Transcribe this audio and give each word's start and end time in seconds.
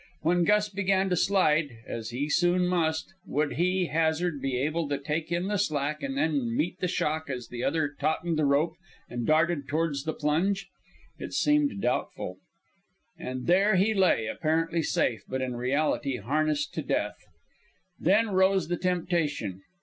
When 0.21 0.45
Gus 0.45 0.67
began 0.67 1.11
to 1.11 1.15
slide 1.15 1.77
as 1.85 2.09
he 2.09 2.27
soon 2.27 2.65
must 2.65 3.13
would 3.23 3.53
he, 3.53 3.85
Hazard, 3.85 4.41
be 4.41 4.57
able 4.57 4.89
to 4.89 4.97
take 4.97 5.31
in 5.31 5.47
the 5.47 5.59
slack 5.59 6.01
and 6.01 6.17
then 6.17 6.57
meet 6.57 6.79
the 6.79 6.87
shock 6.87 7.29
as 7.29 7.49
the 7.49 7.63
other 7.63 7.95
tautened 7.99 8.35
the 8.39 8.45
rope 8.45 8.73
and 9.11 9.27
darted 9.27 9.67
toward 9.67 9.93
the 10.03 10.13
plunge? 10.15 10.69
It 11.19 11.33
seemed 11.33 11.81
doubtful. 11.81 12.37
And 13.19 13.45
there 13.45 13.75
he 13.75 13.93
lay, 13.93 14.25
apparently 14.25 14.81
safe, 14.81 15.21
but 15.27 15.43
in 15.43 15.55
reality 15.55 16.17
harnessed 16.17 16.73
to 16.73 16.81
death. 16.81 17.17
Then 17.99 18.31
rose 18.31 18.69
the 18.69 18.77
temptation. 18.77 19.61